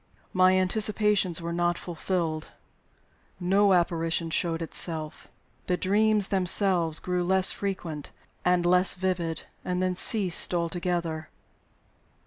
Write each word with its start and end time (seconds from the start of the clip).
My 0.33 0.55
anticipations 0.57 1.43
were 1.43 1.53
not 1.53 1.77
fulfilled; 1.77 2.47
no 3.39 3.73
apparition 3.73 4.31
showed 4.31 4.59
itself. 4.63 5.27
The 5.67 5.77
dreams 5.77 6.29
themselves 6.29 6.97
grew 6.97 7.23
less 7.23 7.51
frequent 7.51 8.09
and 8.43 8.65
less 8.65 8.95
vivid 8.95 9.43
and 9.63 9.79
then 9.79 9.93
ceased 9.93 10.55
altogether. 10.55 11.29